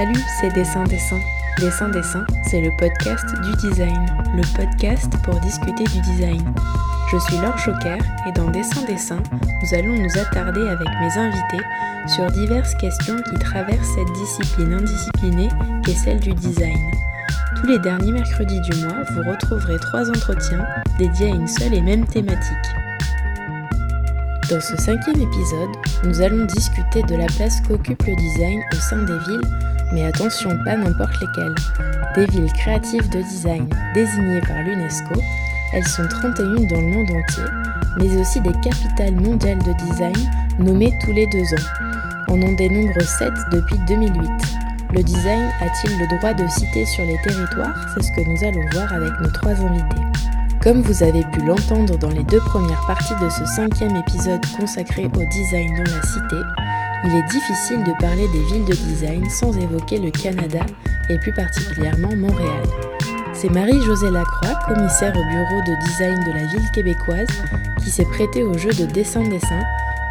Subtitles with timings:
[0.00, 1.20] Salut, c'est Dessin Dessin.
[1.58, 6.42] Dessin Dessin, c'est le podcast du design, le podcast pour discuter du design.
[7.12, 11.62] Je suis Laure Choquer et dans Dessin Dessin, nous allons nous attarder avec mes invités
[12.06, 15.50] sur diverses questions qui traversent cette discipline indisciplinée
[15.84, 16.78] qu'est celle du design.
[17.56, 20.64] Tous les derniers mercredis du mois, vous retrouverez trois entretiens
[20.98, 22.56] dédiés à une seule et même thématique.
[24.48, 25.70] Dans ce cinquième épisode,
[26.04, 29.48] nous allons discuter de la place qu'occupe le design au sein des villes,
[29.92, 31.54] mais attention, pas n'importe lesquelles.
[32.14, 35.20] Des villes créatives de design désignées par l'UNESCO,
[35.72, 37.44] elles sont 31 dans le monde entier,
[37.98, 40.16] mais aussi des capitales mondiales de design
[40.58, 41.68] nommées tous les deux ans.
[42.28, 44.30] On en dénombre 7 depuis 2008.
[44.92, 47.74] Le design a-t-il le droit de citer sur les territoires?
[47.94, 50.02] C'est ce que nous allons voir avec nos trois invités.
[50.62, 55.04] Comme vous avez pu l'entendre dans les deux premières parties de ce cinquième épisode consacré
[55.06, 56.36] au design dans la cité,
[57.04, 60.60] il est difficile de parler des villes de design sans évoquer le Canada
[61.08, 62.62] et plus particulièrement Montréal.
[63.32, 67.28] C'est Marie-Josée Lacroix, commissaire au bureau de design de la ville québécoise,
[67.82, 69.60] qui s'est prêtée au jeu de dessin-dessin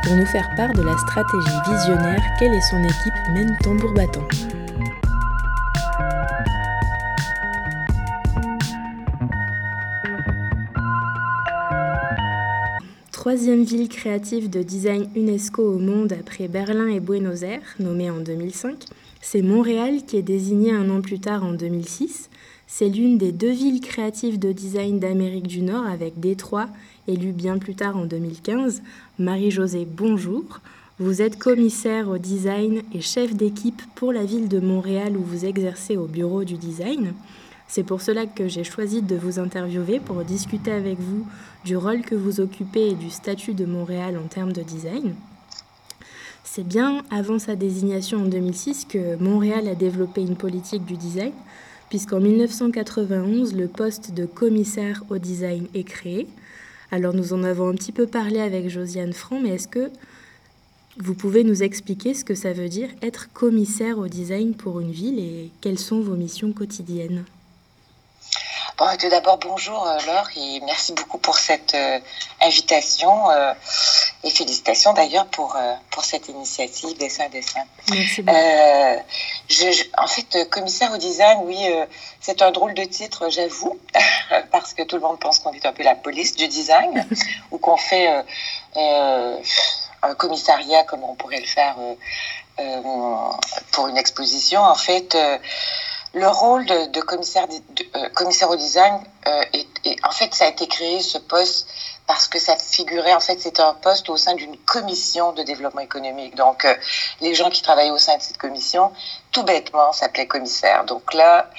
[0.03, 4.27] pour nous faire part de la stratégie visionnaire qu'elle et son équipe mènent tambour battant.
[13.29, 18.21] Troisième ville créative de design UNESCO au monde après Berlin et Buenos Aires, nommée en
[18.21, 18.85] 2005.
[19.21, 22.31] C'est Montréal qui est désignée un an plus tard en 2006.
[22.65, 26.69] C'est l'une des deux villes créatives de design d'Amérique du Nord avec Détroit,
[27.07, 28.81] élue bien plus tard en 2015.
[29.19, 30.59] Marie-Josée, bonjour.
[30.97, 35.45] Vous êtes commissaire au design et chef d'équipe pour la ville de Montréal où vous
[35.45, 37.13] exercez au bureau du design.
[37.67, 41.27] C'est pour cela que j'ai choisi de vous interviewer pour discuter avec vous
[41.65, 45.13] du rôle que vous occupez et du statut de Montréal en termes de design.
[46.43, 51.33] C'est bien avant sa désignation en 2006 que Montréal a développé une politique du design,
[51.89, 56.27] puisqu'en 1991, le poste de commissaire au design est créé.
[56.91, 59.91] Alors nous en avons un petit peu parlé avec Josiane Franc, mais est-ce que
[60.97, 64.91] vous pouvez nous expliquer ce que ça veut dire être commissaire au design pour une
[64.91, 67.25] ville et quelles sont vos missions quotidiennes?
[68.79, 71.99] Bon, tout d'abord, bonjour euh, Laure et merci beaucoup pour cette euh,
[72.39, 73.53] invitation euh,
[74.23, 75.57] et félicitations d'ailleurs pour,
[75.91, 77.59] pour cette initiative Dessin Dessin.
[77.91, 78.37] Merci beaucoup.
[79.49, 81.57] Je, en fait, commissaire au design, oui,
[82.21, 83.77] c'est un drôle de titre, j'avoue,
[84.51, 87.05] parce que tout le monde pense qu'on est un peu la police du design
[87.51, 88.07] ou qu'on fait
[88.77, 91.75] un commissariat comme on pourrait le faire
[93.73, 94.61] pour une exposition.
[94.61, 95.17] En fait,
[96.13, 97.45] le rôle de, commissaire,
[97.95, 99.43] euh, commissaire au design, euh,
[100.03, 101.67] en fait, ça a été créé, ce poste,
[102.07, 105.81] parce que ça figurait, en fait, c'était un poste au sein d'une commission de développement
[105.81, 106.35] économique.
[106.35, 106.73] Donc, euh,
[107.21, 108.91] les gens qui travaillaient au sein de cette commission,
[109.31, 110.85] tout bêtement, s'appelaient commissaires.
[110.85, 111.49] Donc là,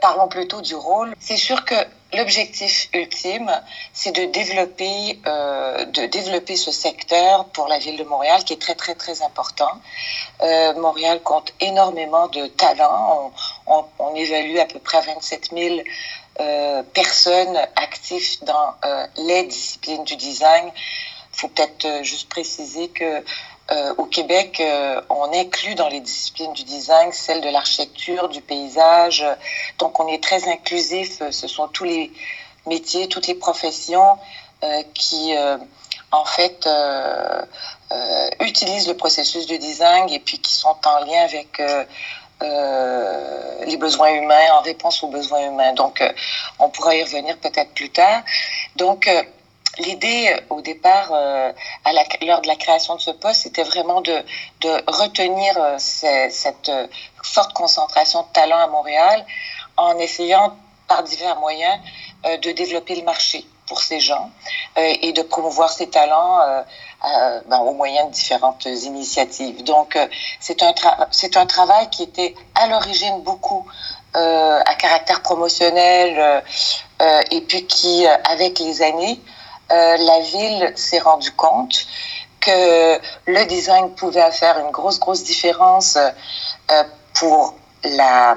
[0.00, 1.14] parlons plutôt du rôle.
[1.18, 1.74] C'est sûr que
[2.16, 3.50] L'objectif ultime,
[3.92, 8.60] c'est de développer, euh, de développer ce secteur pour la ville de Montréal qui est
[8.60, 9.70] très, très, très important.
[10.42, 13.32] Euh, Montréal compte énormément de talents.
[13.66, 15.80] On, évalue à peu près 27 000
[16.38, 20.70] euh, personnes actives dans euh, les disciplines du design.
[21.34, 23.24] Il faut peut-être euh, juste préciser que
[23.72, 28.42] euh, au Québec, euh, on inclut dans les disciplines du design celle de l'architecture, du
[28.42, 29.24] paysage.
[29.78, 31.22] Donc, on est très inclusif.
[31.30, 32.12] Ce sont tous les
[32.66, 34.18] métiers, toutes les professions
[34.64, 35.34] euh, qui,
[36.10, 36.68] en fait,
[38.40, 41.62] utilisent le processus de design et puis qui sont en lien avec
[43.66, 45.72] les besoins humains, en réponse aux besoins humains.
[45.72, 46.02] Donc,
[46.58, 48.22] on pourra y revenir peut-être plus tard.
[48.76, 49.08] Donc,
[49.78, 51.52] L'idée euh, au départ, euh,
[52.22, 54.22] lors de la création de ce poste, c'était vraiment de,
[54.86, 56.70] retenir euh, cette
[57.22, 59.24] forte concentration de talents à Montréal
[59.76, 61.78] en essayant par divers moyens
[62.24, 64.30] de développer le marché pour ces gens
[64.76, 66.38] et de promouvoir ces talents
[67.46, 69.64] ben, au moyen de différentes initiatives.
[69.64, 69.98] Donc,
[70.40, 73.66] c'est un travail qui était à l'origine beaucoup
[74.12, 76.42] à caractère promotionnel
[77.30, 79.18] et puis qui, avec les années,
[79.70, 81.86] euh, la ville s'est rendue compte
[82.40, 86.82] que le design pouvait faire une grosse, grosse différence euh,
[87.14, 88.36] pour la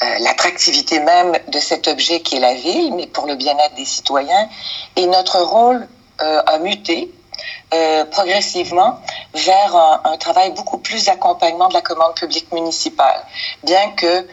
[0.00, 3.84] euh, l'attractivité même de cet objet qui est la ville, mais pour le bien-être des
[3.84, 4.48] citoyens.
[4.94, 5.88] Et notre rôle
[6.20, 7.12] a muté
[8.10, 8.98] progressivement
[9.34, 13.24] vers un, travail beaucoup plus d'accompagnement de la commande publique municipale,
[13.62, 14.26] bien que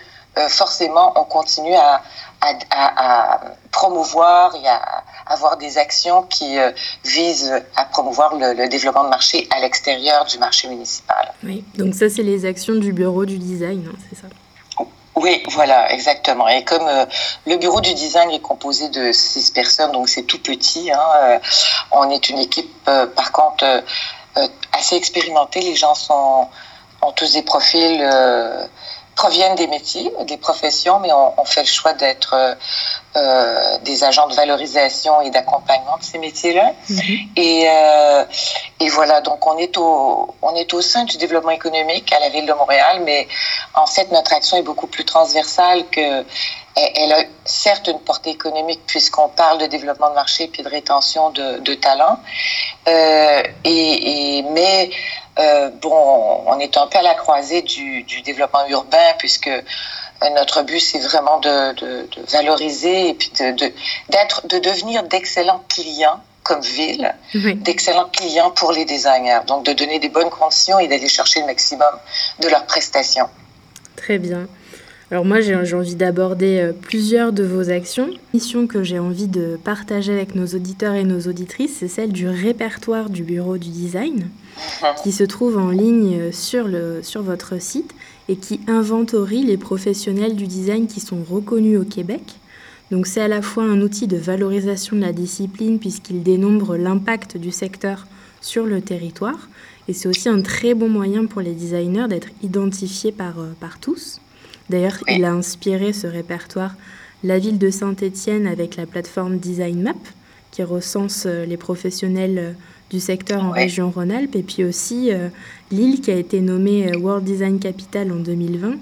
[0.49, 2.01] forcément on continue à,
[2.71, 6.57] à, promouvoir et à, avoir des actions qui
[7.03, 11.33] visent à promouvoir le, développement de marché à l'extérieur du marché municipal.
[11.43, 14.27] Oui, donc ça, c'est les actions du bureau du design, hein, c'est ça?
[15.15, 16.47] Oui, voilà, exactement.
[16.49, 16.87] Et comme
[17.47, 21.39] le bureau du design est composé de six personnes, donc c'est tout petit, hein,
[21.91, 23.65] on est une équipe, par contre,
[24.73, 25.61] assez expérimentée.
[25.61, 26.47] Les gens sont,
[27.01, 28.01] ont tous des profils
[29.15, 32.53] proviennent des métiers, des professions, mais on, fait le choix d'être euh,
[33.15, 36.73] euh, des agents de valorisation et d'accompagnement de ces métiers-là.
[36.89, 37.27] Mm-hmm.
[37.37, 38.25] Et, euh,
[38.81, 42.29] et, voilà, donc on est, au, on est au sein du développement économique à la
[42.29, 43.27] ville de Montréal, mais
[43.73, 46.25] en fait, notre action est beaucoup plus transversale que
[46.75, 51.29] elle a certes une portée économique puisqu'on parle de développement de marché puis de rétention
[51.29, 52.19] de, de talents,
[52.87, 54.89] euh, et, et, mais
[55.39, 60.29] euh, bon, on est un peu à la croisée du, du développement urbain puisque euh,
[60.35, 63.71] notre but c'est vraiment de, de, de, valoriser et puis de,
[64.09, 69.39] d'être, de devenir d'excellents clients comme ville, d'excellents clients pour les designers.
[69.47, 71.89] Donc de donner des bonnes conditions et d'aller chercher le maximum
[72.39, 73.27] de leurs prestations.
[73.95, 74.47] Très bien.
[75.11, 78.07] Alors moi, j'ai envie d'aborder euh, plusieurs de vos actions.
[78.07, 82.11] La mission que j'ai envie de partager avec nos auditeurs et nos auditrices, c'est celle
[82.11, 84.29] du répertoire du Bureau du Design,
[85.03, 87.93] qui se trouve en ligne euh, sur, le, sur votre site
[88.29, 92.21] et qui inventorie les professionnels du design qui sont reconnus au Québec.
[92.91, 97.37] Donc c'est à la fois un outil de valorisation de la discipline puisqu'il dénombre l'impact
[97.37, 98.05] du secteur
[98.41, 99.49] sur le territoire
[99.87, 103.79] et c'est aussi un très bon moyen pour les designers d'être identifiés par, euh, par
[103.79, 104.19] tous.
[104.69, 106.75] D'ailleurs, il a inspiré ce répertoire
[107.23, 109.93] la ville de Saint-Étienne avec la plateforme Design Map,
[110.51, 112.55] qui recense euh, les professionnels
[112.89, 115.29] du secteur en région Rhône-Alpes, et puis aussi euh,
[115.71, 118.75] Lille, qui a été nommée World Design Capital en 2020,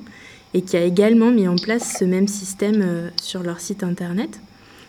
[0.53, 4.39] et qui a également mis en place ce même système sur leur site internet.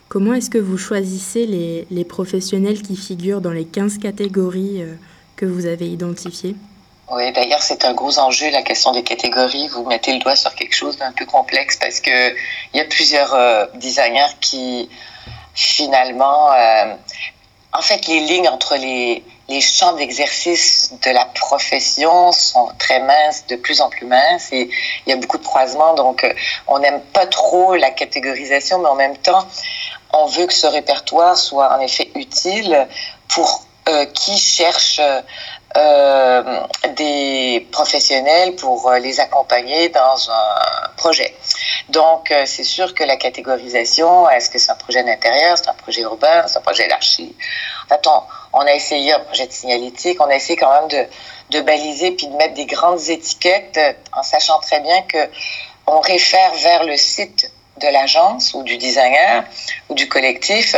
[0.08, 4.82] Comment est-ce que vous choisissez les, les, professionnels qui figurent dans les 15 catégories
[5.36, 6.54] que vous avez identifiées?
[7.10, 9.68] Oui, d'ailleurs, c'est un gros enjeu, la question des catégories.
[9.68, 12.30] Vous mettez le doigt sur quelque chose d'un peu complexe parce que
[12.72, 14.88] il y a plusieurs euh, designers qui,
[15.54, 16.94] finalement, euh,
[17.74, 23.46] en fait, les lignes entre les, les champs d'exercice de la profession sont très minces,
[23.48, 24.70] de plus en plus minces, et
[25.06, 25.94] il y a beaucoup de croisements.
[25.94, 26.32] Donc, euh,
[26.68, 29.46] on n'aime pas trop la catégorisation, mais en même temps,
[30.12, 32.86] on veut que ce répertoire soit en effet utile
[33.28, 35.20] pour euh, qui cherche euh,
[36.96, 41.34] des professionnels pour euh, les accompagner dans un projet.
[41.88, 45.74] Donc, euh, c'est sûr que la catégorisation, est-ce que c'est un projet d'intérieur, c'est un
[45.74, 47.34] projet urbain, c'est un projet d'archi?
[47.84, 48.22] En fait, on,
[48.52, 52.12] on, a essayé un projet de signalétique, on a essayé quand même de, de baliser
[52.12, 53.78] puis de mettre des grandes étiquettes
[54.12, 55.18] en sachant très bien que
[55.86, 57.50] on réfère vers le site
[57.80, 59.44] de l'agence ou du designer
[59.88, 60.74] ou du collectif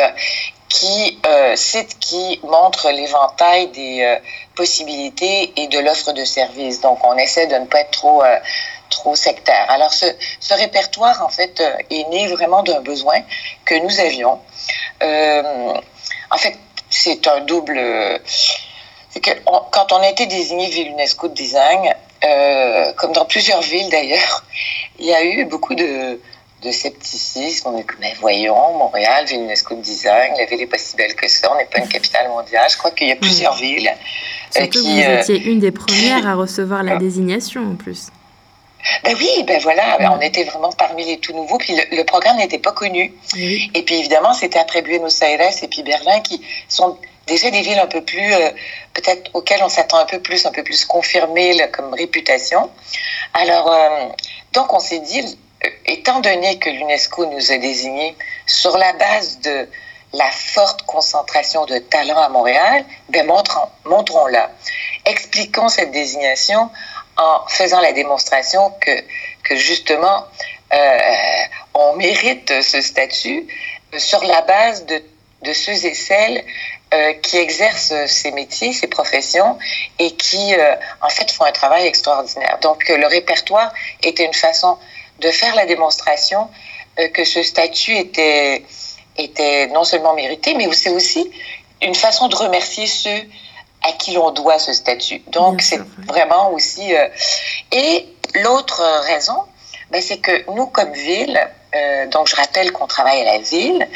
[0.69, 4.17] qui euh, site qui montre l'éventail des euh,
[4.55, 6.81] possibilités et de l'offre de services.
[6.81, 8.39] Donc, on essaie de ne pas être trop euh,
[8.91, 9.67] trop sectaire.
[9.69, 10.07] Alors, ce,
[10.41, 13.21] ce, répertoire, en fait, euh, est né vraiment d'un besoin
[13.65, 14.41] que nous avions.
[15.03, 16.57] en fait,
[16.91, 17.81] c'est un double.
[19.11, 19.31] C'est que
[19.71, 21.95] quand on a été désigné ville UNESCO de design,
[22.97, 24.45] comme dans plusieurs villes d'ailleurs,
[24.99, 26.21] il y a eu beaucoup de
[26.63, 27.69] de scepticisme.
[27.69, 31.29] On est mais voyons, Montréal, UNESCO de design, la ville n'est pas si belle que
[31.29, 32.67] ça, on n'est pas une capitale mondiale.
[32.71, 33.61] Je crois qu'il y a plusieurs mm.
[33.61, 33.95] villes.
[34.59, 38.09] Euh, qui, vous euh, étiez une des premières à recevoir la désignation en plus.
[39.03, 41.59] Ben oui, ben voilà, ben on était vraiment parmi les tout nouveaux.
[41.59, 43.13] Puis le, programme n'était pas connu.
[43.37, 47.81] Et puis évidemment, c'était après Buenos Aires et puis Berlin qui sont déjà des villes
[47.81, 48.51] un peu plus, euh,
[48.95, 52.71] peut-être auxquelles on s'attend un peu plus, un peu plus confirmées comme réputation.
[53.35, 53.75] Alors,
[54.53, 55.37] donc on s'est dit,
[55.87, 58.17] étant donné que l'UNESCO nous a désignés
[58.47, 59.69] sur la base de
[60.13, 63.27] la forte concentration de talents à Montréal, ben
[63.85, 64.51] montrons-la.
[65.05, 66.71] Expliquons cette désignation
[67.17, 68.91] en faisant la démonstration que,
[69.43, 70.25] que justement,
[70.73, 70.99] euh,
[71.75, 73.47] on mérite ce statut
[73.97, 75.03] sur la base de,
[75.53, 76.45] ceux et celles
[76.95, 79.59] euh, qui exercent ces métiers, ces professions
[79.99, 82.59] et qui, euh, en fait, font un travail extraordinaire.
[82.63, 84.79] Donc, le répertoire était une façon
[85.21, 86.49] de faire la démonstration
[86.99, 88.65] euh, que ce statut était,
[89.17, 91.31] était non seulement mérité, mais c'est aussi
[91.83, 93.23] une façon de remercier ceux
[93.83, 95.23] à qui l'on doit ce statut.
[95.29, 96.95] Donc, c'est vraiment aussi...
[96.95, 97.09] Euh,
[97.73, 99.43] et l'autre raison,
[99.91, 101.39] ben, c'est que nous, comme ville,
[101.75, 103.87] euh, donc je rappelle qu'on travaille à la ville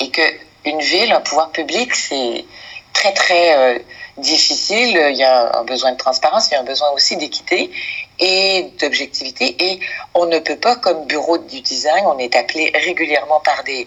[0.00, 0.22] et que
[0.64, 2.44] une ville, un pouvoir public, c'est
[2.92, 3.82] très, très
[4.18, 5.00] difficile.
[5.10, 7.70] Il y a un besoin de transparence, il y a un besoin aussi d'équité
[8.18, 9.56] et d'objectivité.
[9.60, 9.80] Et
[10.14, 13.86] on ne peut pas, comme bureau du design, on est appelé régulièrement par des,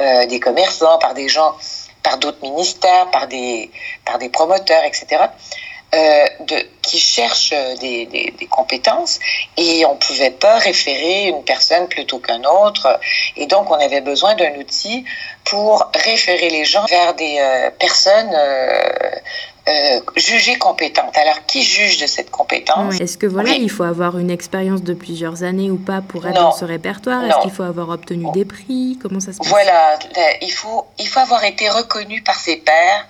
[0.00, 1.54] euh, des commerçants, par des gens
[2.02, 3.70] par d'autres ministères, par des,
[4.04, 5.24] par des promoteurs, etc.
[5.92, 9.18] Euh, de, qui cherchent des, des, compétences
[9.56, 13.00] et on ne pouvait pas référer une personne plutôt qu'un autre.
[13.36, 15.04] Et donc, on avait besoin d'un outil
[15.44, 18.32] pour référer les gens vers des euh, personnes
[19.68, 21.16] euh, euh, jugées compétentes.
[21.16, 24.94] Alors, qui juge de cette compétence Est-ce que voilà, il faut avoir une expérience de
[24.94, 27.24] plusieurs années ou pas pour être dans ce répertoire?
[27.24, 28.98] Est-ce qu'il faut avoir obtenu des prix?
[29.00, 29.48] Comment ça se passe?
[29.48, 29.98] Voilà,
[30.40, 33.06] il faut, il faut avoir été reconnu par ses pairs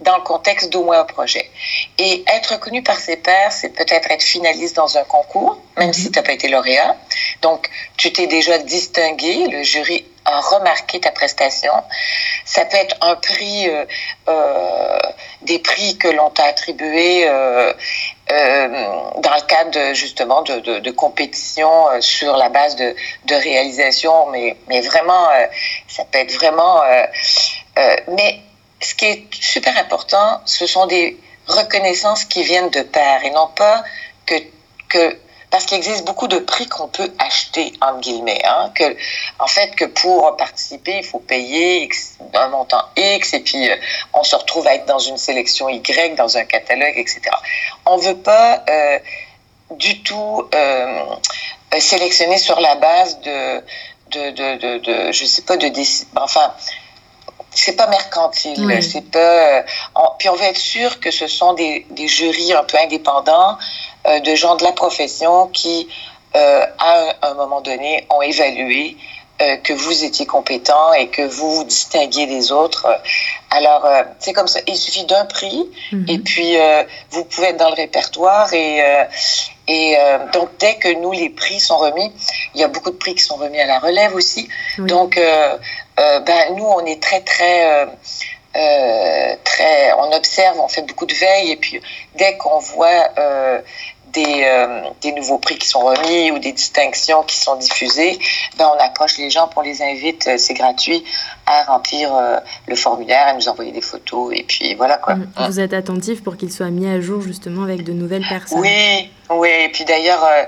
[0.00, 1.50] dans le contexte d'au moins un projet.
[1.98, 6.10] Et être reconnu par ses pairs, c'est peut-être être finaliste dans un concours, même si
[6.10, 6.96] tu n'as pas été lauréat.
[7.42, 11.72] Donc, tu t'es déjà distingué, le jury a remarqué ta prestation.
[12.44, 13.84] Ça peut être un prix, euh,
[14.28, 14.98] euh,
[15.42, 17.72] des prix que l'on t'a attribués euh,
[18.28, 22.94] dans le cadre justement de, de, de, compétition euh, sur la base de,
[23.26, 25.28] de réalisation, mais, mais vraiment,
[25.88, 26.82] ça peut être vraiment...
[28.08, 28.40] mais
[28.80, 33.48] ce qui est super important, ce sont des reconnaissances qui viennent de pair et non
[33.56, 33.82] pas
[34.26, 34.34] que,
[34.88, 35.18] que
[35.50, 38.40] parce qu'il existe beaucoup de prix qu'on peut acheter, entre guillemets.
[38.44, 38.96] Hein, que,
[39.38, 43.76] en fait, que pour participer, il faut payer X, un montant X et puis euh,
[44.14, 47.20] on se retrouve à être dans une sélection Y, dans un catalogue, etc.
[47.84, 48.98] On ne veut pas euh,
[49.72, 51.04] du tout euh,
[51.78, 53.58] sélectionner sur la base de,
[54.12, 55.70] de, de, de, de je sais pas, de
[56.16, 56.54] enfin,
[57.52, 58.82] c'est pas mercantile, oui.
[58.82, 59.64] c'est pas.
[59.96, 63.58] On, puis on veut être sûr que ce sont des, des jurys un peu indépendants,
[64.06, 65.88] de gens de la profession qui,
[66.36, 68.96] euh, à un, moment donné, ont évalué
[69.42, 72.86] euh, que vous étiez compétent et que vous vous distinguiez des autres.
[73.50, 74.60] Alors, euh, c'est comme ça.
[74.68, 76.12] Il suffit d'un prix mm -hmm.
[76.14, 78.82] et puis euh, vous pouvez être dans le répertoire et
[79.68, 79.96] et
[80.32, 82.10] donc, dès que nous, les prix sont remis,
[82.54, 84.48] il y a beaucoup de prix qui sont remis à la relève aussi.
[84.78, 84.86] Oui.
[84.86, 85.56] Donc, euh,
[86.00, 87.86] euh, ben, nous, on est très, très,
[88.56, 91.80] euh, très, on observe, on fait beaucoup de veille, et puis
[92.16, 93.10] dès qu'on voit
[94.12, 98.18] des, euh, des, nouveaux prix qui sont remis ou des distinctions qui sont diffusées,
[98.58, 101.04] ben on approche les gens, pour les invite, c'est gratuit,
[101.46, 105.16] à remplir euh, le formulaire, à nous envoyer des photos, et puis voilà quoi.
[105.48, 109.10] Vous êtes attentif pour qu'il soit mis à jour justement avec de nouvelles personnes Oui,
[109.30, 110.44] oui, et puis d'ailleurs, euh,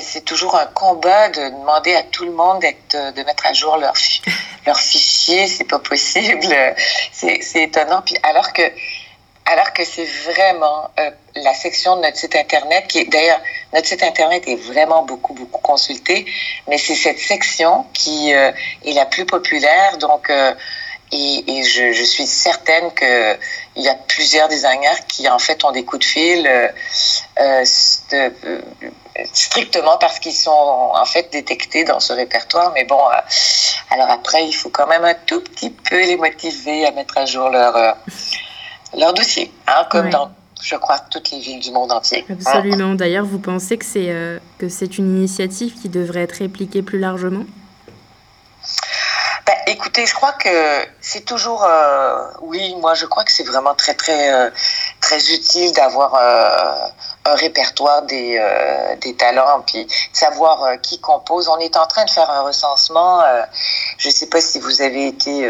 [0.00, 3.94] c'est toujours un combat de demander à tout le monde de mettre à jour leur,
[4.66, 6.54] leur fichier, c'est pas possible,
[7.12, 8.62] c'est étonnant, puis alors que
[9.44, 13.40] alors que c'est vraiment euh, la section de notre site internet qui est d'ailleurs
[13.72, 16.26] notre site internet est vraiment beaucoup beaucoup consulté
[16.68, 18.52] mais c'est cette section qui euh,
[18.84, 19.98] est la plus populaire.
[19.98, 20.54] Donc euh,
[21.14, 23.36] et, je, suis certaine que
[23.76, 26.50] il y a plusieurs designers qui en fait ont des coups de fil
[29.32, 33.00] strictement parce qu'ils sont en fait détectés dans ce répertoire mais bon
[33.90, 37.26] alors après il faut quand même un tout petit peu les motiver à mettre à
[37.26, 37.96] jour leur
[38.96, 40.10] leur dossier, hein, comme ouais.
[40.10, 42.24] dans, je crois, toutes les villes du monde entier.
[42.28, 42.94] Absolument.
[42.94, 46.98] D'ailleurs, vous pensez que c'est euh, que c'est une initiative qui devrait être répliquée plus
[46.98, 47.44] largement?
[49.46, 50.48] Ben, écoutez, je crois que
[51.00, 54.50] c'est toujours, euh, oui, moi je crois que c'est vraiment très très euh,
[55.00, 61.48] très utile d'avoir euh, un répertoire des euh, des talents, puis savoir qui compose.
[61.48, 63.22] On est en train de faire un recensement.
[63.98, 65.48] je ne sais pas si vous avez été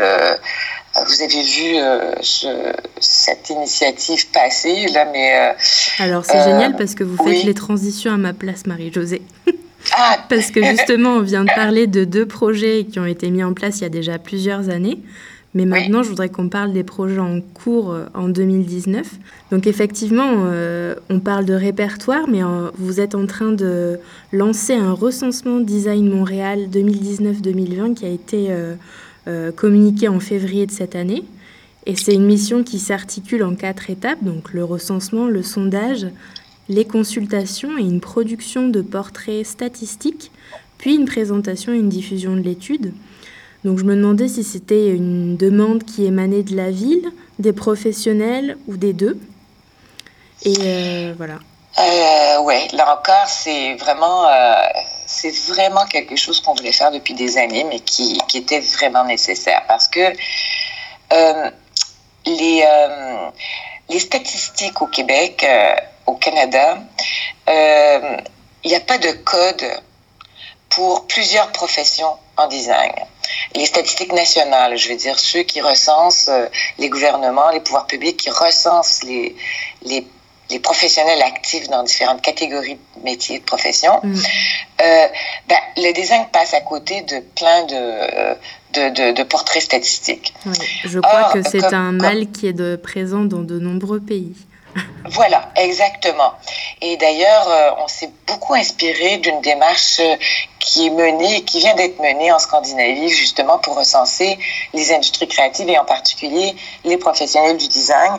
[0.94, 5.52] vous avez vu euh, ce, cette initiative passer là, mais euh,
[5.98, 7.42] alors c'est euh, génial parce que vous faites oui.
[7.44, 9.22] les transitions à ma place, Marie-Josée.
[9.96, 10.18] Ah.
[10.28, 13.52] parce que justement, on vient de parler de deux projets qui ont été mis en
[13.54, 14.98] place il y a déjà plusieurs années.
[15.54, 16.04] Mais maintenant, oui.
[16.04, 19.06] je voudrais qu'on parle des projets en cours en 2019.
[19.50, 23.98] Donc effectivement, euh, on parle de répertoire, mais euh, vous êtes en train de
[24.32, 28.74] lancer un recensement Design Montréal 2019-2020 qui a été euh,
[29.28, 31.22] euh, communiqué en février de cette année.
[31.86, 36.06] Et c'est une mission qui s'articule en quatre étapes, donc le recensement, le sondage,
[36.72, 40.30] les consultations et une production de portraits statistiques,
[40.78, 42.94] puis une présentation et une diffusion de l'étude.
[43.64, 48.56] Donc je me demandais si c'était une demande qui émanait de la ville, des professionnels
[48.66, 49.20] ou des deux.
[50.44, 51.38] Et euh, voilà.
[51.78, 54.64] Euh, ouais, là encore, c'est vraiment, euh,
[55.48, 59.62] vraiment quelque chose qu'on voulait faire depuis des années, mais qui, qui était vraiment nécessaire
[59.68, 60.00] parce que
[62.26, 62.64] les,
[63.88, 65.46] les statistiques au Québec,
[66.06, 66.78] au Canada,
[67.48, 68.16] euh,
[68.64, 69.64] il n'y a pas de code
[70.68, 72.92] pour plusieurs professions en design.
[73.54, 76.30] Les statistiques nationales, je veux dire ceux qui recensent
[76.78, 79.36] les gouvernements, les pouvoirs publics qui recensent les,
[79.82, 80.06] les
[80.52, 84.14] les professionnels actifs dans différentes catégories de métiers de profession, mm.
[84.14, 85.06] euh,
[85.48, 90.34] ben, le design passe à côté de plein de, de, de, portraits statistiques.
[90.84, 94.36] je crois que c'est un mal qui est de, présent dans de nombreux pays.
[95.06, 96.32] Voilà, exactement.
[96.80, 100.16] Et d'ailleurs, euh, on s'est beaucoup inspiré d'une démarche euh,
[100.58, 104.38] qui est menée, qui vient d'être menée en Scandinavie, justement pour recenser
[104.72, 108.18] les industries créatives et en particulier les professionnels du design.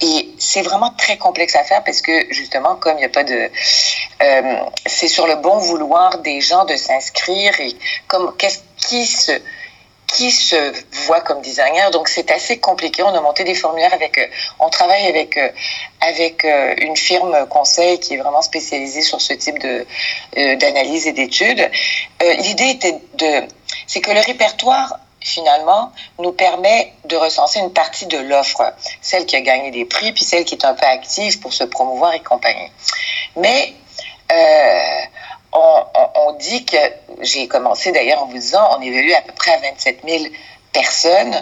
[0.00, 3.24] Et c'est vraiment très complexe à faire parce que justement, comme il n'y a pas
[3.24, 3.50] de,
[4.22, 7.74] euh, c'est sur le bon vouloir des gens de s'inscrire et
[8.06, 9.32] comme qu'est-ce qui se
[10.12, 10.72] qui se
[11.06, 11.90] voit comme designer.
[11.90, 13.02] Donc c'est assez compliqué.
[13.02, 14.26] On a monté des formulaires avec, euh,
[14.58, 15.48] on travaille avec euh,
[16.00, 19.86] avec euh, une firme conseil qui est vraiment spécialisée sur ce type de
[20.34, 21.70] d'analyse et d'études.
[22.20, 23.48] L'idée était de,
[23.86, 28.72] c'est que le répertoire finalement, nous permet de recenser une partie de l'offre,
[29.02, 31.64] celle qui a gagné des prix, puis celle qui est un peu active pour se
[31.64, 32.70] promouvoir et compagnie.
[33.36, 33.74] Mais
[34.30, 35.00] euh,
[35.52, 36.76] on, dit que,
[37.20, 40.24] j'ai commencé d'ailleurs en vous disant, on évalue à peu près à 27 000
[40.72, 41.34] personnes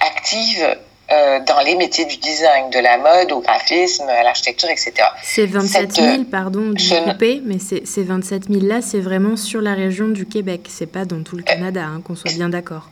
[0.00, 0.76] actives
[1.12, 4.92] euh, dans les métiers du design, de la mode au graphisme, à l'architecture, etc.
[5.22, 10.08] C'est 27 000, pardon, du coupé, mais ces 27 000-là, c'est vraiment sur la région
[10.08, 12.88] du Québec, c'est pas dans tout le Canada, hein, qu'on soit bien d'accord.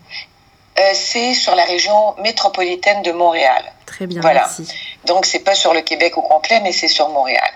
[0.79, 3.63] Euh, c'est sur la région métropolitaine de Montréal.
[3.85, 4.41] Très bien, voilà.
[4.41, 4.67] merci.
[5.07, 7.51] Donc, c'est pas sur le Québec au complet, mais c'est sur Montréal.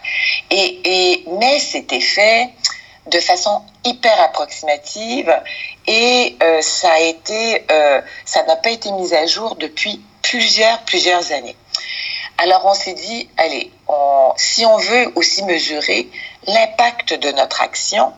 [0.50, 2.50] Et, et mais c'était fait
[3.06, 5.34] de façon hyper approximative
[5.86, 10.80] et euh, ça a été, euh, ça n'a pas été mis à jour depuis plusieurs,
[10.80, 11.56] plusieurs années.
[12.38, 13.70] Alors on s'est dit, allez,
[14.36, 16.08] si on veut aussi mesurer
[16.46, 18.12] l'impact de notre action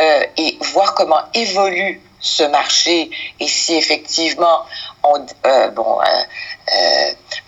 [0.00, 4.64] euh, et voir comment évolue ce marché et si effectivement
[5.04, 5.24] on,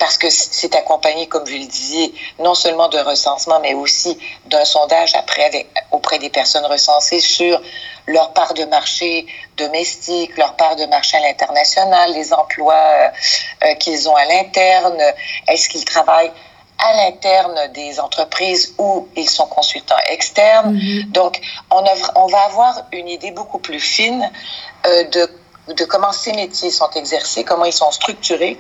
[0.02, 4.64] parce que c'est accompagné, comme vous le disiez, non seulement d'un recensement, mais aussi d'un
[4.64, 7.62] sondage après auprès des personnes recensées sur
[8.09, 13.09] leur part de marché domestique, leur part de marché à l'international, les emplois euh,
[13.62, 15.00] euh, qu'ils ont à l'interne,
[15.47, 16.32] est-ce qu'ils travaillent
[16.78, 20.75] à l'interne des entreprises ou ils sont consultants externes?
[20.78, 21.12] Mm-hmm.
[21.12, 21.84] Donc, on,
[22.17, 24.28] on, va avoir une idée beaucoup plus fine
[24.84, 25.30] euh, de
[25.69, 28.59] de comment ces métiers sont exercés, comment ils sont structurés.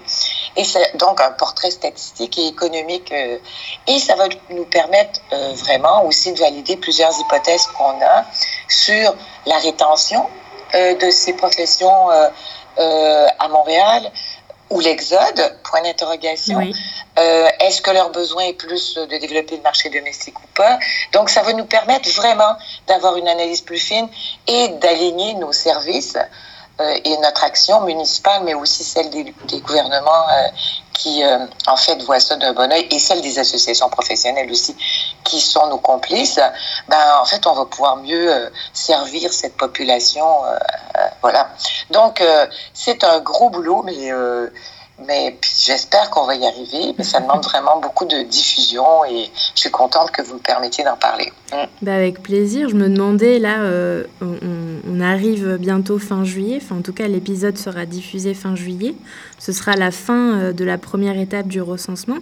[0.56, 3.10] Et c'est donc un portrait statistique et économique.
[3.12, 3.38] Euh,
[3.86, 8.24] et ça va nous permettre euh, vraiment aussi de valider plusieurs hypothèses qu'on a
[8.68, 9.14] sur
[9.46, 10.26] la rétention
[10.74, 12.10] euh, de ces professions
[12.78, 14.10] à Montréal
[14.70, 16.58] ou l'exode, point d'interrogation.
[17.16, 20.78] Est-ce que leur besoin est plus de développer le marché domestique ou pas?
[21.12, 24.08] Donc, ça va nous permettre vraiment d'avoir une analyse plus fine
[24.46, 26.16] et d'aligner nos services
[27.04, 30.48] et notre action municipale, mais aussi celle des, gouvernements euh,
[30.94, 34.74] qui, euh, en fait, voient ça d'un bon oeil, et celle des associations professionnelles aussi,
[35.24, 36.40] qui sont nos complices,
[36.88, 40.26] ben, en fait, on va pouvoir mieux servir cette population.
[41.20, 41.48] voilà.
[41.90, 42.22] Donc,
[42.74, 44.10] c'est un gros boulot, mais
[44.98, 46.94] mais j'espère qu'on va y arriver.
[46.96, 50.84] Mais ça demande vraiment beaucoup de diffusion et je suis contente que vous me permettiez
[50.84, 51.32] d'en parler.
[51.52, 51.56] Mm.
[51.82, 52.68] Bah avec plaisir.
[52.68, 56.60] Je me demandais, là, euh, on, arrive bientôt fin juillet.
[56.62, 58.94] Enfin, en tout cas, l'épisode sera diffusé fin juillet.
[59.38, 62.18] Ce sera la fin euh, de la première étape du recensement.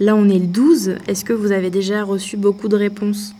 [0.00, 0.96] Là, on est le 12.
[1.06, 3.32] Est-ce que vous avez déjà reçu beaucoup de réponses?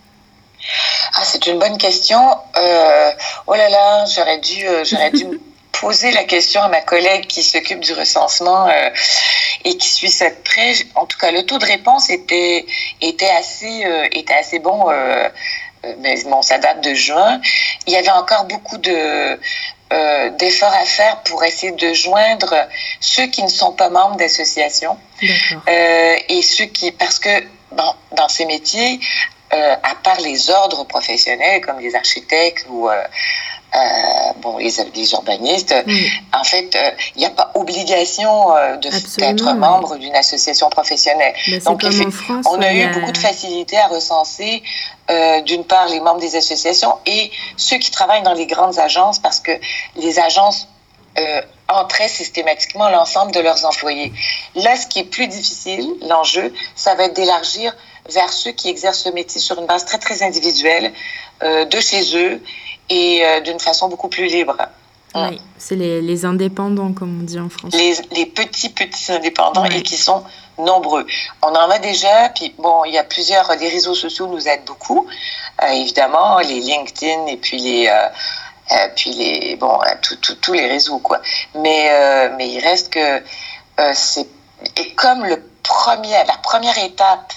[1.15, 2.21] Ah, c'est une bonne question.
[2.59, 3.11] Euh,
[3.47, 5.27] oh là là, j'aurais dû, j'aurais dû
[5.81, 8.91] poser la question à ma collègue qui s'occupe du recensement euh,
[9.65, 10.75] et qui suit ça de près.
[10.95, 12.65] En tout cas, le taux de réponse était,
[13.01, 15.29] était, assez, euh, était assez bon, euh,
[15.99, 17.41] mais bon, ça date de juin.
[17.87, 19.39] Il y avait encore beaucoup de,
[20.39, 22.55] d'efforts à faire pour essayer de joindre
[23.01, 28.99] ceux qui ne sont pas membres d'associations et ceux qui, parce que dans ces métiers,
[29.51, 32.89] à part les ordres professionnels comme les architectes ou
[34.41, 35.75] bon, les, les urbanistes,
[36.33, 41.35] en fait, euh, il n'y a pas obligation euh, d'être membre d'une association professionnelle.
[41.49, 44.63] Ben, Donc, en France, on a eu beaucoup de facilité à recenser,
[45.47, 49.41] d'une part, les membres des associations et ceux qui travaillent dans les grandes agences, parce
[49.41, 49.53] que
[49.97, 50.69] les agences
[51.69, 54.13] entraient systématiquement l'ensemble de leurs employés.
[54.55, 57.75] Là, ce qui est plus difficile, l'enjeu, ça va être d'élargir
[58.11, 60.93] vers ceux qui exercent le métier sur une base très, très individuelle,
[61.43, 62.41] de chez eux,
[62.89, 64.57] et euh, d'une façon beaucoup plus libre.
[65.15, 67.73] Oui, c'est les, les, indépendants, comme on dit en France.
[67.73, 70.25] Les, les petits, petits indépendants et qui sont
[70.59, 71.07] nombreux.
[71.41, 74.65] On en a déjà, puis bon, il y a plusieurs, les réseaux sociaux nous aident
[74.67, 75.07] beaucoup,
[75.63, 79.79] euh, évidemment, les LinkedIn et puis les, euh, puis les, bon,
[80.43, 81.21] tous les réseaux, quoi.
[81.55, 83.23] Mais, mais il reste que
[83.95, 84.27] c'est,
[84.77, 87.33] et comme le premier, la première étape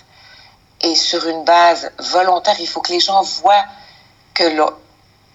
[0.81, 3.65] et sur une base volontaire, il faut que les gens voient
[4.33, 4.43] que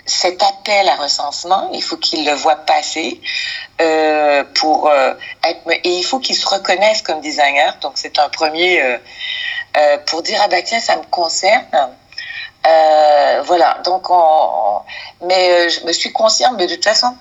[0.05, 3.21] cet appel à recensement, il faut qu'ils le voient passer
[3.81, 7.73] euh, pour euh, être, et il faut qu'ils se reconnaissent comme designers.
[7.81, 11.67] Donc c'est un premier euh, pour dire ah ben tiens ça me concerne.
[13.45, 14.81] voilà donc on,
[15.27, 17.17] mais je me suis consciente mais de toute façon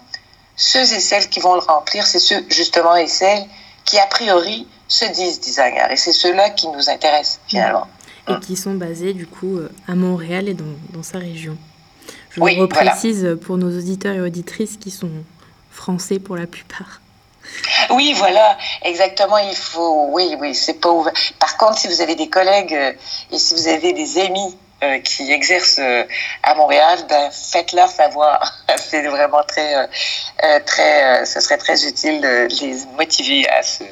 [0.55, 3.45] ceux et celles qui vont le remplir c'est ceux justement et celles
[3.85, 7.87] qui a priori se disent designers et c'est ceux-là qui nous intéressent finalement.
[8.27, 11.57] Et qui sont basés du coup à Montréal et dans, dans sa région.
[12.31, 15.11] Je oui, reprécise pour nos auditeurs et auditrices qui sont
[15.71, 17.01] français pour la plupart.
[17.89, 19.37] Oui, voilà, exactement.
[19.37, 21.13] Il faut, oui, oui, c'est pas ouvert.
[21.39, 22.93] Par contre, si vous avez des collègues euh,
[23.31, 26.03] et si vous avez des amis euh, qui exercent euh,
[26.43, 28.53] à Montréal, ben, faites-leur savoir.
[28.77, 29.89] c'est vraiment très,
[30.65, 33.83] très, ce serait très utile de les motiver à se,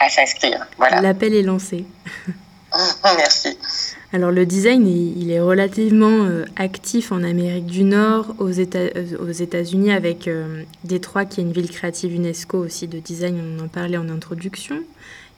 [0.00, 0.66] à s'inscrire.
[0.76, 1.00] Voilà.
[1.00, 1.86] L'appel est lancé.
[3.16, 3.58] Merci.
[4.14, 9.32] Alors le design, il est relativement euh, actif en Amérique du Nord, aux, États, euh,
[9.32, 13.66] États-Unis avec euh, Détroit qui est une ville créative UNESCO aussi de design, on en
[13.66, 14.76] parlait en introduction.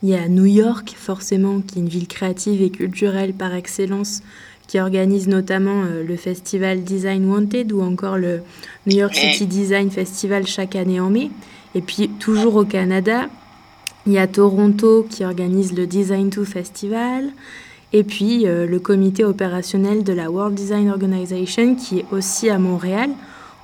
[0.02, 4.20] Il y a New York forcément qui est une ville créative et culturelle par excellence
[4.66, 8.42] qui organise notamment le festival Design Wanted ou encore le
[8.86, 11.30] New York City Design Festival chaque année en mai.
[11.74, 13.30] Et puis toujours au Canada,
[14.06, 17.32] il y a Toronto qui organise le Design 2 Festival.
[17.96, 22.58] Et puis euh, le comité opérationnel de la World Design Organization qui est aussi à
[22.58, 23.08] Montréal.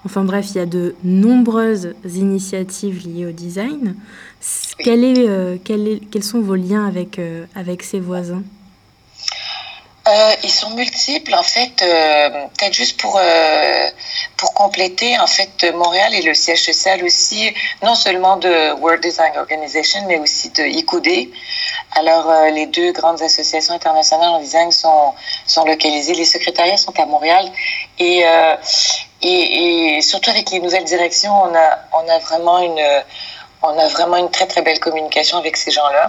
[0.06, 3.94] Enfin bref, il y a de nombreuses initiatives liées au design.
[4.78, 8.42] Quel est, euh, quel est, quels sont vos liens avec, euh, avec ces voisins?
[10.12, 11.82] Euh, ils sont multiples en fait.
[11.82, 13.90] Euh, Peut-être juste pour euh,
[14.36, 19.36] pour compléter, en fait, Montréal est le siège social aussi, non seulement de World Design
[19.36, 21.08] Organization, mais aussi de ICOD.
[21.92, 25.14] Alors, euh, les deux grandes associations internationales en design sont
[25.46, 26.14] sont localisées.
[26.14, 27.50] Les secrétariats sont à Montréal
[27.98, 28.24] et
[29.24, 32.82] et, surtout avec les nouvelles directions, on a on a vraiment une
[33.62, 36.04] on a vraiment une très très belle communication avec ces gens-là.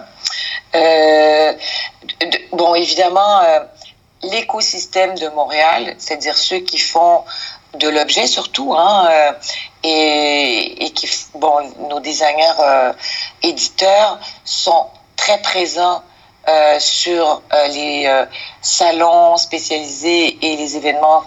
[2.52, 3.42] Bon, évidemment,
[4.24, 7.24] l'écosystème de Montréal, c'est-à-dire ceux qui font
[7.76, 9.32] de l'objet surtout, hein, euh,
[9.84, 11.56] et, et, qui, bon,
[11.90, 12.94] nos designers euh,
[13.42, 16.04] éditeurs sont très présents
[16.48, 18.26] euh, sur euh, les euh,
[18.62, 21.24] salons spécialisés et les événements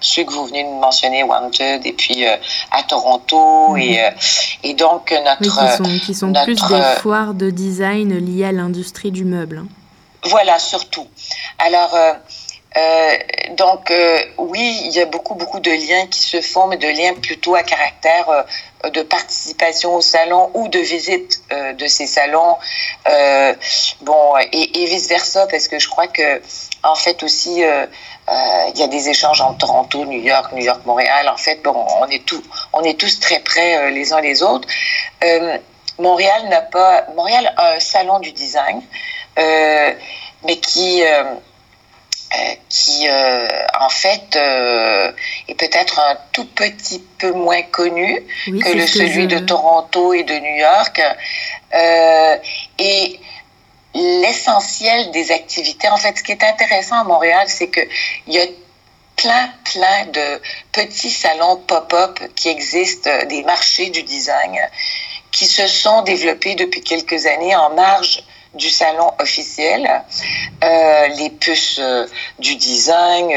[0.00, 4.12] ceux que vous venez de mentionner, Wanted, et puis à Toronto, -hmm.
[4.62, 5.40] et, et donc notre...
[5.40, 9.24] Oui, qui sont, qui sont notre, plus des foires de design liées à l'industrie du
[9.24, 9.62] meuble.
[9.64, 9.77] Hein.
[10.28, 11.06] Voilà, surtout.
[11.58, 12.12] Alors, euh,
[12.76, 13.16] euh,
[13.52, 16.86] donc, euh, oui, il y a beaucoup, beaucoup de liens qui se font, mais de
[16.86, 18.44] liens plutôt à caractère
[18.92, 22.56] de participation au salon ou de visite de ces salons.
[24.02, 26.42] Bon, et, vice-versa, parce que je crois que,
[26.82, 31.28] en fait, aussi, il y a des échanges entre Toronto, New York, New York, Montréal.
[31.30, 32.22] En fait, bon, on est,
[32.74, 34.68] on est tous très près les uns les autres.
[35.98, 37.06] Montréal n'a pas.
[37.16, 38.82] Montréal a un salon du design.
[39.38, 39.92] Euh,
[40.44, 43.08] mais qui, euh, euh, qui
[43.80, 44.36] en fait
[45.48, 49.36] est peut-être un tout petit peu moins connu oui, que le celui je...
[49.36, 51.00] de Toronto et de New York.
[52.78, 53.20] et
[53.94, 57.88] l'essentiel des activités, en fait, ce qui est intéressant à Montréal, c'est qu'il
[58.28, 58.44] y a
[59.16, 64.56] plein, plein de petits salons pop-up qui existent, des marchés du design,
[65.32, 68.22] qui se sont développés depuis quelques années en marge
[68.54, 70.02] du salon officiel,
[70.64, 72.06] euh, les puces euh,
[72.38, 73.30] du design,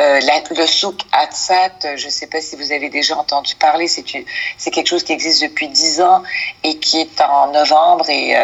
[0.00, 4.02] euh, le souk Hatsat, je ne sais pas si vous avez déjà entendu parler, c'est
[4.02, 6.22] quelque chose qui existe depuis dix ans
[6.64, 8.34] et qui est en novembre et,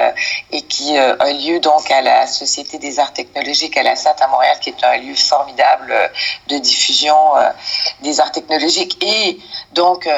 [0.69, 4.57] qui a lieu donc à la Société des arts technologiques à la SAT à Montréal,
[4.61, 5.95] qui est un lieu formidable
[6.49, 7.17] de diffusion
[8.03, 9.03] des arts technologiques.
[9.03, 9.39] Et
[9.73, 10.09] donc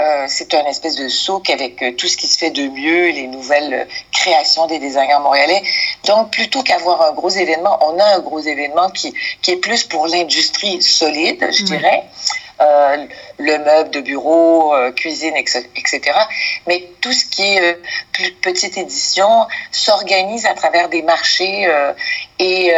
[0.00, 3.10] euh, c'est un espèce de souk avec euh, tout ce qui se fait de mieux,
[3.10, 5.62] les nouvelles euh, créations des designers montréalais.
[6.06, 9.84] Donc, plutôt qu'avoir un gros événement, on a un gros événement qui, qui est plus
[9.84, 12.04] pour l'industrie solide, je dirais.
[13.38, 16.02] Le meuble de bureau, cuisine, etc.
[16.66, 17.78] Mais tout ce qui est
[18.12, 21.66] plus petite édition s'organise à travers des marchés
[22.38, 22.70] et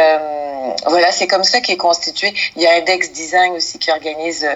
[0.87, 2.33] voilà, c'est comme ça qu'est constitué.
[2.55, 4.47] Il y a Index Design aussi qui organise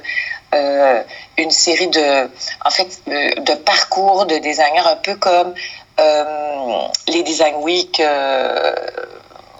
[0.54, 1.04] euh,
[1.38, 2.30] une série de,
[2.66, 5.54] en fait, de parcours de designers, un peu comme
[6.00, 8.74] euh, les Design Week, euh,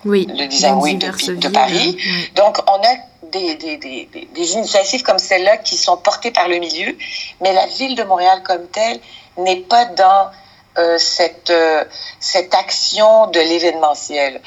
[0.06, 1.98] oui, le Design Week de, de Paris.
[1.98, 2.32] Oui.
[2.36, 6.58] Donc, on a des, des, des, des initiatives comme celle-là qui sont portées par le
[6.60, 6.96] milieu,
[7.42, 9.00] mais la ville de Montréal comme telle
[9.38, 10.32] n'est pas dans
[10.98, 11.52] cette,
[12.20, 14.40] cette action de l'événementiel.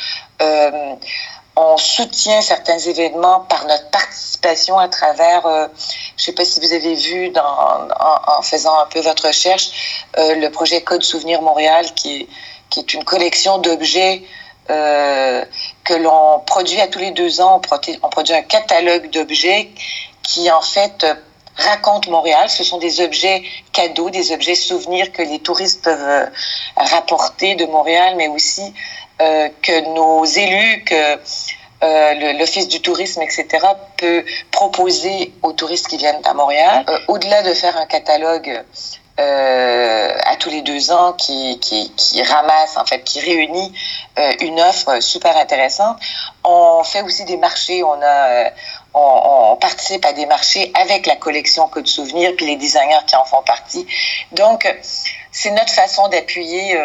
[1.58, 5.68] Euh, on soutient certains événements par notre participation à travers, je ne
[6.16, 11.02] sais pas si vous avez vu en, faisant un peu votre recherche, le projet Code
[11.02, 12.28] Souvenir Montréal, qui est,
[12.70, 14.22] qui est une collection d'objets
[14.68, 17.60] que l'on produit à tous les deux ans.
[18.02, 19.70] On produit, un catalogue d'objets
[20.22, 21.04] qui, en fait,
[21.56, 22.48] raconte Montréal.
[22.48, 26.26] Ce sont des objets cadeaux, des objets souvenirs que les touristes peuvent euh,
[26.76, 28.74] rapporter de Montréal, mais aussi
[29.20, 31.18] euh, que nos élus, que
[31.82, 33.46] euh, l'Office du tourisme, etc.,
[33.96, 36.84] peut proposer aux touristes qui viennent à Montréal.
[37.08, 38.62] Au-delà de faire un catalogue
[39.18, 41.60] à tous les deux ans qui,
[42.22, 43.70] ramasse, en fait, qui réunit
[44.40, 45.98] une offre super intéressante.
[46.42, 47.84] On fait aussi des marchés.
[47.84, 48.50] On a,
[48.94, 53.16] on, on, participe à des marchés avec la collection Code Souvenirs, puis les designers qui
[53.16, 53.86] en font partie.
[54.32, 54.66] Donc,
[55.32, 56.76] c'est notre façon d'appuyer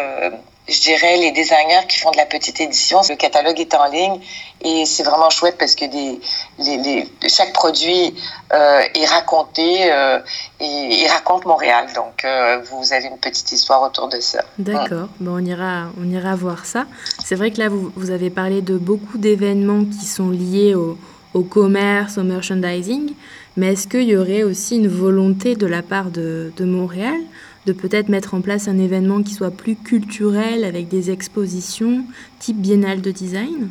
[0.68, 3.00] je dirais, les designers qui font de la petite édition.
[3.08, 4.20] Le catalogue est en ligne
[4.62, 6.20] et c'est vraiment chouette parce que des,
[6.58, 8.14] les, les, chaque produit
[8.52, 10.18] euh, est raconté euh,
[10.58, 11.86] et, et, raconte Montréal.
[11.94, 14.42] Donc, euh, vous avez une petite histoire autour de ça.
[14.58, 15.08] D'accord.
[15.20, 16.86] Bon, on, ira, on ira voir ça.
[17.24, 20.98] C'est vrai que là, vous, vous avez parlé de beaucoup d'événements qui sont liés au,
[21.34, 23.12] au commerce, au merchandising.
[23.56, 27.18] Mais est-ce qu'il y aurait aussi une volonté de la part de, de Montréal
[27.66, 32.04] de peut-être mettre en place un événement qui soit plus culturel avec des expositions
[32.38, 33.70] type biennale de design?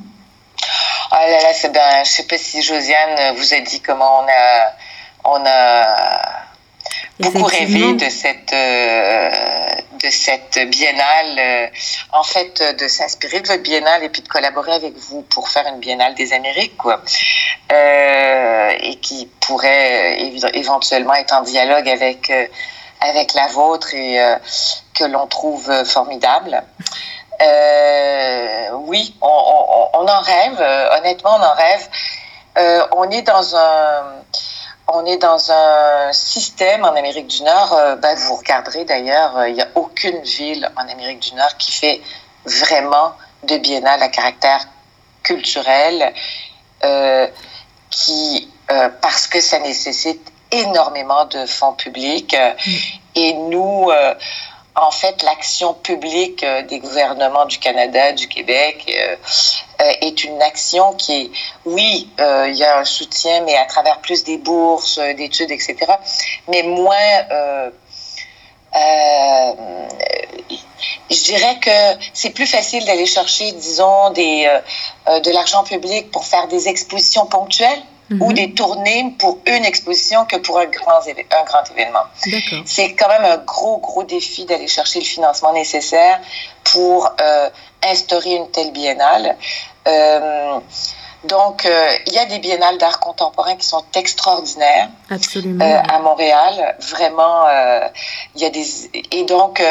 [1.11, 2.03] Ah là là, c'est bien.
[2.03, 4.73] Je sais pas si Josiane vous a dit comment on a,
[5.23, 5.85] on a
[7.19, 9.64] beaucoup rêvé de cette, euh,
[10.01, 11.39] de cette biennale.
[11.39, 11.67] Euh,
[12.13, 15.67] en fait, de s'inspirer de votre biennale et puis de collaborer avec vous pour faire
[15.67, 17.01] une biennale des Amériques, quoi.
[17.71, 20.19] Euh, et qui pourrait
[20.53, 22.31] éventuellement être en dialogue avec
[23.01, 24.35] avec la vôtre et euh,
[24.93, 26.63] que l'on trouve formidable.
[27.41, 29.27] Euh, oui, on,
[30.07, 30.63] en rêve,
[30.97, 31.89] honnêtement, on en rêve.
[32.57, 34.03] Euh, on est dans un
[34.87, 37.97] on est dans un système en Amérique du Nord.
[38.01, 42.01] Ben, vous regarderez d'ailleurs, il n'y a aucune ville en Amérique du Nord qui fait
[42.45, 44.65] vraiment de biennale à caractère
[45.23, 46.13] culturel,
[46.83, 47.27] euh,
[47.89, 52.33] qui euh, parce que ça nécessite énormément de fonds publics.
[52.33, 52.71] Euh, mm.
[53.15, 54.13] Et nous, euh,
[54.75, 58.91] en fait, l'action publique euh, des gouvernements du Canada, du Québec,
[60.01, 61.31] est une action qui est,
[61.65, 65.75] oui, il y a un soutien, mais à travers plus des bourses, d'études, etc.,
[66.47, 66.95] mais moins...
[71.09, 74.49] je dirais que c'est plus facile d'aller chercher, disons, des,
[75.07, 78.33] de l'argent public pour faire des expositions ponctuelles ou mhm.
[78.33, 82.03] des tournées pour une exposition que pour un grand, un grand événement.
[82.65, 86.19] C'est quand même un gros, gros défi d'aller chercher le financement nécessaire
[86.63, 87.49] pour euh,
[87.83, 89.35] instaurer une telle biennale.
[89.87, 90.59] Euh,
[91.23, 95.83] donc, euh, il y a des biennales d'art contemporain qui sont extraordinaires Absolument.
[95.89, 96.75] À Montréal.
[96.91, 97.47] Vraiment,
[98.35, 98.65] il y a des...
[99.11, 99.63] Et donc,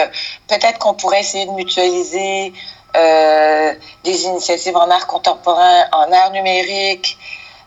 [0.49, 2.53] peut-être qu'on pourrait essayer de mutualiser
[2.93, 7.17] des initiatives en art contemporain, en art numérique,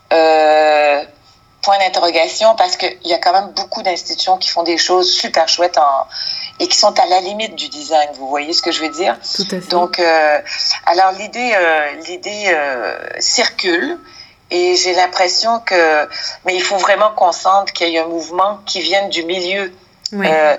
[0.09, 5.47] point d'interrogation parce qu'il y a quand même beaucoup d'institutions qui font des choses super
[5.49, 6.07] chouettes en,
[6.59, 8.09] et qui sont à la limite du design.
[8.13, 9.17] Vous voyez ce que je veux dire?
[9.35, 9.67] Tout à fait.
[9.67, 10.39] Donc, euh,
[10.85, 13.99] alors l'idée, euh, l'idée euh, circule.
[14.49, 16.07] Et j'ai l'impression que,
[16.45, 19.73] mais il faut vraiment qu'on sente qu'il y a un mouvement qui vienne du milieu.
[20.13, 20.25] Oui.
[20.25, 20.55] Euh,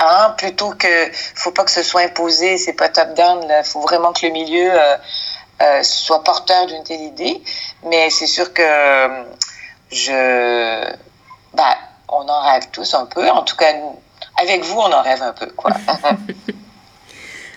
[0.00, 0.88] hein, plutôt que,
[1.36, 3.40] faut pas que ce soit imposé, c'est pas top down.
[3.48, 4.72] Il faut vraiment que le milieu
[5.60, 7.42] euh, euh, soit porteur d'une telle idée.
[7.84, 8.62] Mais c'est sûr que
[9.90, 10.84] je,
[11.54, 11.76] bah,
[12.08, 13.28] on en rêve tous un peu.
[13.30, 13.72] En tout cas,
[14.40, 15.70] avec vous, on en rêve un peu, quoi.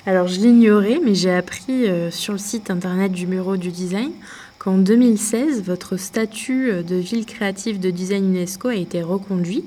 [0.08, 4.12] Alors, je l'ignorais, mais j'ai appris euh, sur le site internet du Bureau du Design
[4.58, 9.64] qu'en 2016, votre statut euh, de ville créative de design UNESCO a été reconduit.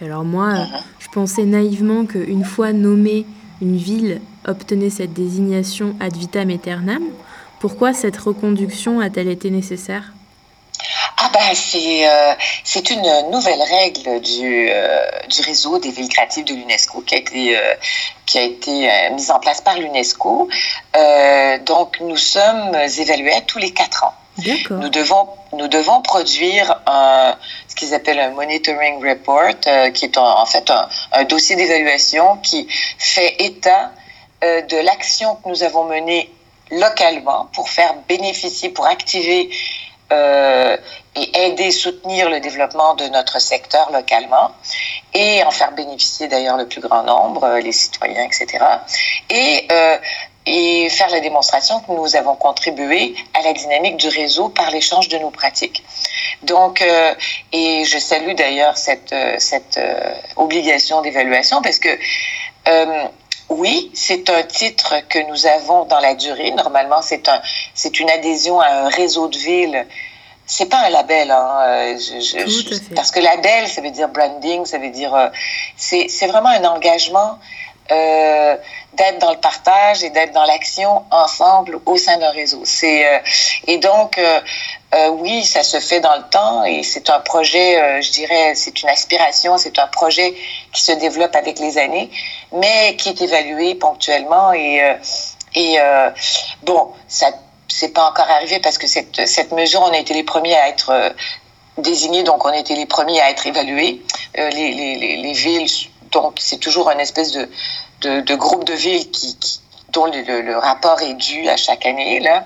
[0.00, 0.82] Et alors moi, uh -huh.
[0.98, 3.26] je pensais naïvement qu'une fois nommée,
[3.62, 7.02] une ville obtenait cette désignation ad vitam aeternam.
[7.60, 10.12] Pourquoi cette reconduction a-t-elle été nécessaire?
[11.18, 16.44] Ah ben c'est euh, c'est une nouvelle règle du, euh, du réseau des villes créatives
[16.44, 17.74] de l'UNESCO qui a été euh,
[18.26, 20.48] qui a été mise en place par l'UNESCO.
[21.64, 24.14] Donc nous sommes évalués à tous les quatre ans.
[24.68, 27.34] Nous devons nous devons produire un
[27.68, 29.54] ce qu'ils appellent un monitoring report
[29.94, 33.92] qui est en, en fait un, un dossier d'évaluation qui fait état
[34.42, 36.30] de l'action que nous avons menée
[36.70, 39.50] localement pour faire bénéficier, pour activer
[40.12, 40.76] euh,
[41.14, 44.52] et aider, soutenir le développement de notre secteur localement
[45.14, 48.64] et en faire bénéficier d'ailleurs le plus grand nombre, les citoyens, etc.
[49.30, 49.98] Et, euh,
[50.46, 55.08] et faire la démonstration que nous avons contribué à la dynamique du réseau par l'échange
[55.08, 55.82] de nos pratiques.
[56.42, 57.14] Donc, euh,
[57.52, 61.88] et je salue d'ailleurs cette, euh, cette euh, obligation d'évaluation parce que
[63.48, 66.50] oui, c'est un titre que nous avons dans la durée.
[66.52, 67.40] Normalement, c'est un,
[67.74, 69.86] c'est une adhésion à un réseau de villes.
[70.46, 71.96] C'est pas un label, hein,
[72.94, 75.12] parce que label, ça veut dire branding, ça veut dire,
[75.76, 77.38] c'est, c'est vraiment un engagement
[77.90, 78.56] euh,
[78.94, 82.62] d'être dans le partage et d'être dans l'action ensemble au sein d'un réseau.
[82.64, 83.18] C'est euh,
[83.66, 84.18] et donc
[84.96, 88.54] euh, euh, oui, ça se fait dans le temps et c'est un projet, je dirais,
[88.54, 90.34] c'est une aspiration, c'est un projet
[90.72, 92.10] qui se développe avec les années,
[92.52, 94.82] mais qui est évalué ponctuellement et
[95.54, 95.78] et
[96.62, 97.28] bon, ça
[97.68, 100.68] c'est pas encore arrivé parce que cette cette mesure, on a été les premiers à
[100.68, 101.14] être
[101.78, 104.02] désignés, donc on a été les premiers à être évalués.
[104.34, 105.68] les, les, les villes
[106.12, 107.48] donc, c'est toujours un espèce de,
[108.20, 109.36] de, groupe de villes qui,
[109.90, 112.20] dont le, rapport est dû à chaque année.
[112.20, 112.44] Là.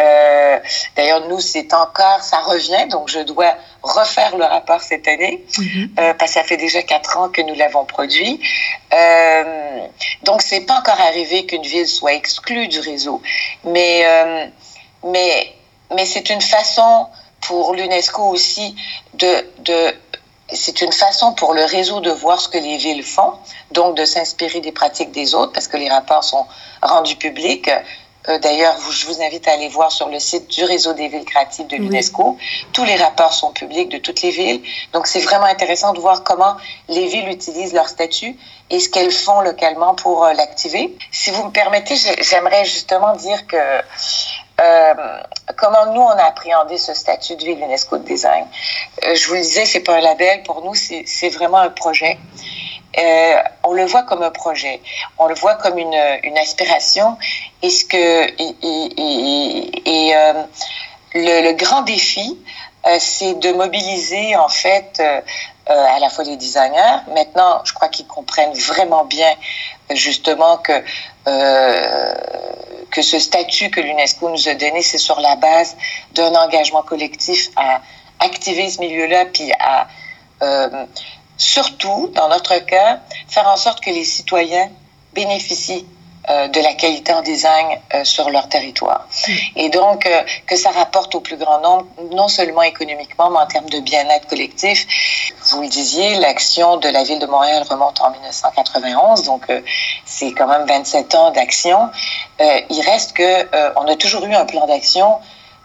[0.00, 0.58] Euh,
[0.96, 5.88] d'ailleurs, nous, c'est encore, ça revient, donc je dois refaire le rapport cette année, mm-hmm.
[5.98, 8.40] euh, parce que ça fait déjà quatre ans que nous l'avons produit.
[8.92, 9.86] Euh,
[10.22, 13.22] donc, c'est pas encore arrivé qu'une ville soit exclue du réseau,
[13.64, 14.46] mais, euh,
[15.04, 15.54] mais,
[15.94, 17.06] mais c'est une façon
[17.40, 18.74] pour l'UNESCO aussi
[19.14, 19.94] de, de
[20.52, 23.32] c'est une façon pour le réseau de voir ce que les villes font,
[23.72, 26.46] donc de s'inspirer des pratiques des autres, parce que les rapports sont
[26.82, 27.70] rendus publics.
[28.28, 31.24] Euh, d'ailleurs, je vous invite à aller voir sur le site du réseau des villes
[31.24, 32.36] créatives de l'UNESCO.
[32.72, 34.62] Tous les rapports sont publics de toutes les villes.
[34.92, 36.56] Donc, c'est vraiment intéressant de voir comment
[36.88, 38.36] les villes utilisent leur statut
[38.70, 40.96] et ce qu'elles font localement pour euh, l'activer.
[41.12, 43.56] Si vous me permettez, j'aimerais justement dire que
[44.58, 44.94] euh,
[45.56, 48.46] comment nous on a appréhendé ce statut de ville UNESCO de design?
[49.04, 52.18] Euh, je vous le disais, c'est pas un label pour nous, c'est vraiment un projet.
[52.98, 54.80] Euh, on le voit comme un projet,
[55.18, 55.94] on le voit comme une,
[56.38, 57.18] aspiration.
[57.62, 57.96] Et ce que
[59.86, 60.14] et,
[61.14, 62.38] le, grand défi,
[62.98, 65.02] c'est de mobiliser en fait
[65.66, 67.00] à la fois les designers.
[67.14, 69.34] Maintenant, je crois qu'ils comprennent vraiment bien
[69.90, 70.82] justement que
[72.90, 75.76] que ce statut que l'UNESCO nous a donné, c'est sur la base
[76.14, 77.82] d'un engagement collectif à
[78.20, 79.88] activer ce milieu-là, puis à
[80.42, 80.86] euh,
[81.36, 84.70] surtout, dans notre cas, faire en sorte que les citoyens
[85.12, 85.95] bénéficient euh,
[86.28, 89.06] de la qualité en design euh, sur leur territoire.
[89.28, 89.32] Mm.
[89.56, 93.46] Et donc, euh, que ça rapporte au plus grand nombre, non seulement économiquement, mais en
[93.46, 94.86] termes de bien-être collectif.
[95.50, 99.46] Vous le disiez, l'action de la ville de Montréal remonte en 1991, donc
[100.04, 101.90] c'est quand même 27 ans d'action.
[102.40, 105.18] il reste que on a toujours eu un plan d'action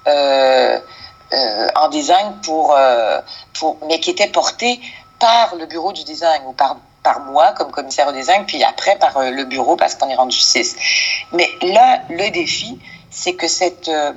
[0.06, 2.78] en design pour,
[3.58, 4.80] pour, mais qui était porté
[5.20, 8.98] par le bureau du design ou par par moi comme commissaire au design, puis après
[8.98, 10.76] par euh, le bureau parce qu'on est rendu six.
[11.32, 14.14] Mais là, le défi, c'est que cette, euh,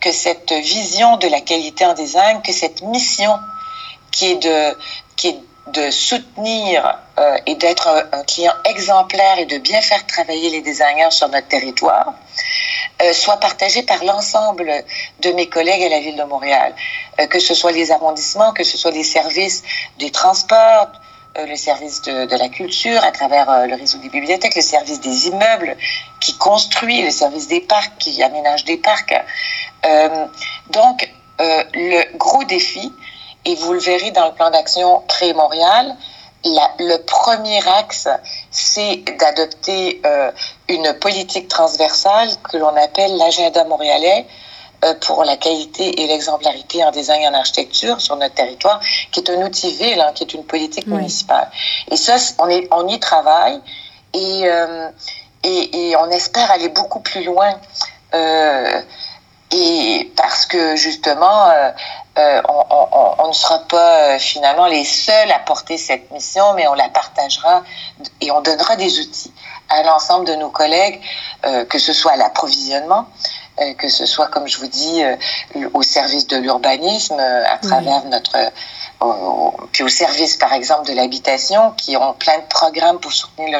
[0.00, 3.38] que cette vision de la qualité en design, que cette mission
[4.10, 4.78] qui est de,
[5.16, 10.50] qui est de soutenir euh, et d'être un, client exemplaire et de bien faire travailler
[10.50, 12.14] les designers sur notre territoire,
[13.12, 14.72] soit partagée par l'ensemble
[15.20, 16.74] de mes collègues à la ville de Montréal,
[17.28, 19.62] que ce soit les arrondissements, que ce soit les services
[19.98, 20.90] des transports,
[21.36, 25.28] le service de, la culture à travers euh, le réseau des bibliothèques, le service des
[25.28, 25.76] immeubles
[26.20, 29.14] qui construit, le service des parcs qui aménage des parcs.
[29.84, 30.26] Euh,
[30.70, 32.92] donc, euh, le gros défi,
[33.44, 35.96] et vous le verrez dans le plan d'action Pré-Montréal,
[36.44, 38.08] le premier axe,
[38.50, 40.30] c'est d'adopter euh,
[40.68, 44.43] une politique transversale que l'on appelle l'agenda montréalais euh,
[45.00, 48.80] pour la qualité et l'exemplarité en design et en architecture sur notre territoire,
[49.12, 51.48] qui est un outil ville, hein, qui est une politique municipale.
[51.90, 53.60] Et ça, on, est, on y travaille
[54.12, 54.88] et, euh,
[55.42, 57.58] et, et, on espère aller beaucoup plus loin.
[58.14, 58.80] Euh,
[59.52, 61.70] et parce que justement, euh,
[62.18, 66.66] euh on, on, on, ne sera pas finalement les seuls à porter cette mission, mais
[66.68, 67.62] on la partagera
[68.20, 69.32] et on donnera des outils
[69.68, 71.00] à l'ensemble de nos collègues,
[71.44, 73.43] euh, que ce soit l'approvisionnement, euh,
[73.78, 75.16] que ce soit, comme je vous dis, euh,
[75.74, 78.36] au service de l'urbanisme, euh, à travers notre...
[79.72, 83.58] puis au service, par exemple, de l'habitation, qui ont plein de programmes pour soutenir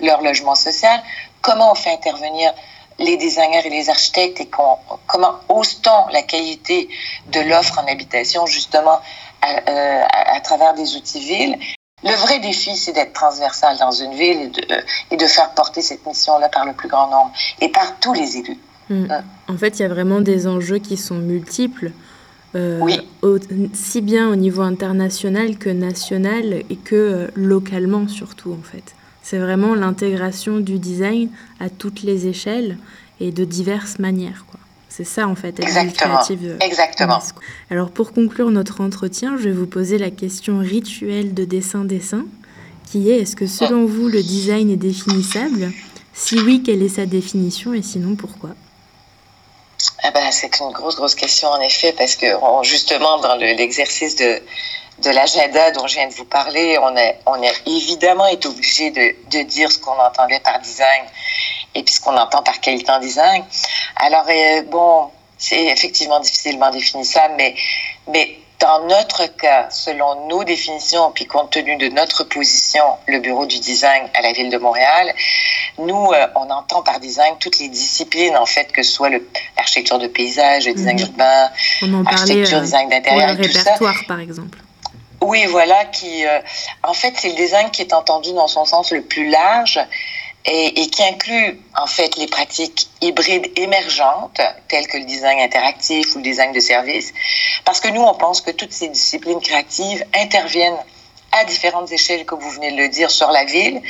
[0.00, 1.02] leur logement social.
[1.40, 2.52] Comment on fait intervenir
[2.98, 6.88] les designers et les architectes et comment ose-t-on la qualité
[7.28, 9.00] de l'offre en habitation justement
[9.40, 11.58] à, à, travers des outils villes.
[12.04, 15.82] Le vrai défi, c'est d'être transversal dans une ville et de, et de faire porter
[15.82, 18.58] cette mission-là par le plus grand nombre et par tous les élus.
[18.90, 19.06] Mm.
[19.48, 21.92] En fait, il y a vraiment des enjeux qui sont multiples,
[22.54, 22.80] euh,
[23.72, 28.94] si bien au niveau international que national et que euh, localement surtout, en fait.
[29.22, 31.30] C'est vraiment l'intégration du design
[31.60, 32.76] à toutes les échelles
[33.20, 34.44] et de diverses manières.
[34.50, 34.58] Quoi.
[34.88, 36.40] C'est ça en fait, être créative.
[36.44, 37.20] Euh, Exactement.
[37.70, 42.26] Alors pour conclure notre entretien, je vais vous poser la question rituelle de dessin-dessin,
[42.90, 45.72] qui est est-ce que selon vous le design est définissable?
[46.12, 47.72] Si oui, quelle est sa définition?
[47.72, 48.50] Et sinon pourquoi?
[50.04, 52.26] Eh ben, c'est une grosse, grosse question en effet, parce que
[52.62, 54.42] justement dans l'exercice de,
[54.98, 58.90] de l'agenda dont je viens de vous parler, on a, on a évidemment été obligé
[58.90, 61.04] de, de dire ce qu'on entendait par design
[61.74, 63.44] et puis ce qu'on entend par qualité en design.
[63.96, 67.54] Alors, euh, bon, c'est effectivement difficilement définissable, mais,
[68.08, 73.44] mais dans notre cas, selon nos définitions, puis compte tenu de notre position, le Bureau
[73.44, 75.12] du design à la Ville de Montréal,
[75.78, 79.10] nous, euh, on entend par design toutes les disciplines, en fait, que ce soit
[79.56, 81.06] l'architecture de paysage, le design mhm.
[81.06, 81.50] urbain,
[82.04, 83.74] l'architecture, euh, design d'intérieur, tout ça.
[84.06, 84.58] par exemple.
[85.20, 86.40] Oui, voilà, qui, euh,
[86.84, 89.80] en fait, c'est le design qui est entendu dans son sens le plus large
[90.44, 96.18] et, qui inclut en fait les pratiques hybrides émergentes telles que le design interactif ou
[96.18, 97.12] le design de service,
[97.64, 100.78] parce que nous on pense que toutes ces disciplines créatives interviennent
[101.32, 103.80] à différentes échelles, comme vous venez de le dire, sur la ville,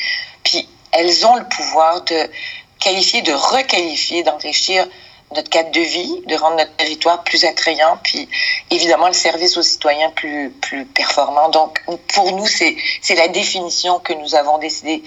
[0.44, 2.30] puis elles ont le pouvoir de
[2.78, 4.86] qualifier, de requalifier, d'enrichir
[5.34, 8.28] notre cadre de vie, de rendre notre territoire plus attrayant, puis
[8.70, 11.48] évidemment le service aux citoyens plus, plus performant.
[11.48, 11.82] Donc
[12.14, 12.76] pour nous, c'est
[13.14, 15.03] la définition que nous avons décidé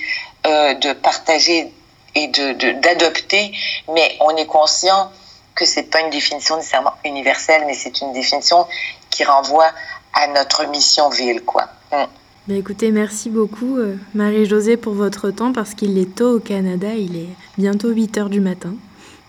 [0.46, 1.72] euh, de partager
[2.16, 5.12] et d'adopter, de, mais on est conscient
[5.54, 8.68] que c'est pas une définition nécessairement universelle, mais c'est une définition
[9.10, 9.72] qui renvoie
[10.14, 11.68] à notre mission ville, quoi.
[11.92, 12.06] Mm.
[12.48, 16.90] Ben écoutez, merci beaucoup euh, Marie-Josée pour votre temps parce qu'il est tôt au Canada,
[16.94, 18.76] il est bientôt 8 heures du matin.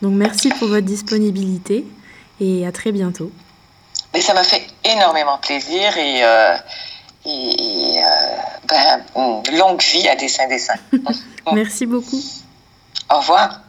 [0.02, 1.86] Donc merci pour votre disponibilité
[2.40, 3.30] et à très bientôt.
[4.12, 6.56] Mais ça m'a fait énormément plaisir et, euh,
[7.24, 8.36] et euh,
[8.68, 9.02] ben,
[9.56, 10.74] longue vie à Dessin Dessin.
[11.52, 12.20] merci beaucoup.
[13.10, 13.60] Au revoir.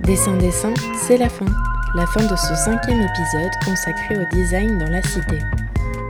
[0.00, 0.74] Dessin Dessin,
[1.06, 1.46] c'est la fin.
[1.94, 5.38] La fin de ce cinquième épisode consacré au design dans la cité.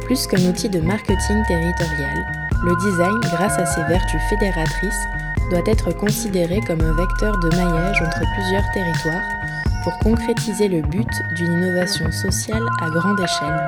[0.05, 2.27] Plus qu'un outil de marketing territorial,
[2.65, 5.07] le design, grâce à ses vertus fédératrices,
[5.51, 9.46] doit être considéré comme un vecteur de maillage entre plusieurs territoires
[9.87, 11.07] pour concrétiser le but
[11.37, 13.61] d'une innovation sociale à grande échelle.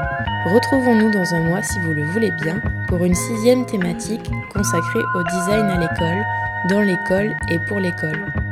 [0.46, 5.22] Retrouvons-nous dans un mois si vous le voulez bien pour une sixième thématique consacrée au
[5.22, 6.24] design à l'école,
[6.68, 8.47] dans l'école et pour l'école.